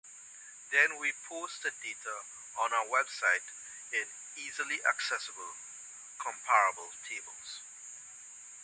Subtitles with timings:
[0.71, 2.21] Then we post the data
[2.57, 3.45] on our website
[3.93, 5.53] in easily accessible,
[6.17, 7.61] comparable tables.